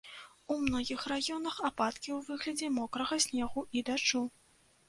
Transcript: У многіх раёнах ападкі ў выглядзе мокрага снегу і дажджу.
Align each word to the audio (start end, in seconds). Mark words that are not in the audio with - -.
У 0.53 0.55
многіх 0.61 1.03
раёнах 1.11 1.59
ападкі 1.69 2.09
ў 2.15 2.19
выглядзе 2.31 2.73
мокрага 2.79 3.21
снегу 3.27 3.67
і 3.79 3.87
дажджу. 3.93 4.27